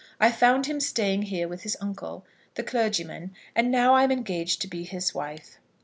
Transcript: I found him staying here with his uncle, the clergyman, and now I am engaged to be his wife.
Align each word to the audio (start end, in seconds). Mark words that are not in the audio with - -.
I 0.19 0.31
found 0.31 0.65
him 0.65 0.79
staying 0.79 1.21
here 1.21 1.47
with 1.47 1.61
his 1.61 1.77
uncle, 1.79 2.25
the 2.55 2.63
clergyman, 2.63 3.35
and 3.55 3.69
now 3.69 3.93
I 3.93 4.03
am 4.03 4.11
engaged 4.11 4.59
to 4.63 4.67
be 4.67 4.83
his 4.83 5.13
wife. 5.13 5.59